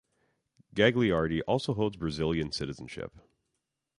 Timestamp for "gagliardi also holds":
0.73-1.95